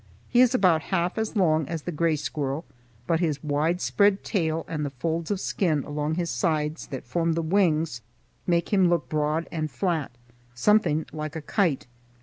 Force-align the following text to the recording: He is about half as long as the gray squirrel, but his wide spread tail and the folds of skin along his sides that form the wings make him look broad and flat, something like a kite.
He 0.27 0.41
is 0.41 0.55
about 0.55 0.81
half 0.89 1.19
as 1.19 1.35
long 1.35 1.67
as 1.67 1.83
the 1.83 1.91
gray 1.91 2.15
squirrel, 2.15 2.65
but 3.05 3.19
his 3.19 3.43
wide 3.43 3.79
spread 3.81 4.23
tail 4.23 4.65
and 4.67 4.83
the 4.83 4.89
folds 4.89 5.29
of 5.29 5.39
skin 5.39 5.83
along 5.83 6.15
his 6.15 6.31
sides 6.31 6.87
that 6.87 7.05
form 7.05 7.33
the 7.33 7.43
wings 7.43 8.01
make 8.47 8.73
him 8.73 8.89
look 8.89 9.09
broad 9.09 9.47
and 9.51 9.69
flat, 9.69 10.09
something 10.55 11.05
like 11.13 11.35
a 11.35 11.41
kite. 11.43 11.85